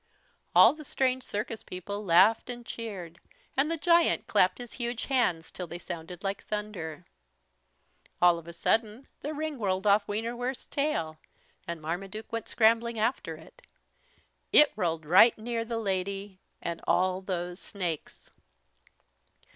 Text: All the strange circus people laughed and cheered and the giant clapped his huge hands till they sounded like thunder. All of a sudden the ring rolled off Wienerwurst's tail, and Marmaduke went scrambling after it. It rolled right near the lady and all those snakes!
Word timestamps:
All 0.55 0.73
the 0.73 0.83
strange 0.83 1.21
circus 1.21 1.61
people 1.61 2.03
laughed 2.03 2.49
and 2.49 2.65
cheered 2.65 3.19
and 3.55 3.69
the 3.69 3.77
giant 3.77 4.25
clapped 4.25 4.57
his 4.57 4.73
huge 4.73 5.05
hands 5.05 5.51
till 5.51 5.67
they 5.67 5.77
sounded 5.77 6.23
like 6.23 6.43
thunder. 6.43 7.05
All 8.19 8.39
of 8.39 8.47
a 8.47 8.51
sudden 8.53 9.07
the 9.19 9.31
ring 9.35 9.59
rolled 9.59 9.85
off 9.85 10.07
Wienerwurst's 10.07 10.65
tail, 10.65 11.19
and 11.67 11.79
Marmaduke 11.79 12.31
went 12.31 12.49
scrambling 12.49 12.97
after 12.97 13.35
it. 13.35 13.61
It 14.51 14.73
rolled 14.75 15.05
right 15.05 15.37
near 15.37 15.63
the 15.63 15.77
lady 15.77 16.39
and 16.63 16.81
all 16.87 17.21
those 17.21 17.59
snakes! 17.59 18.31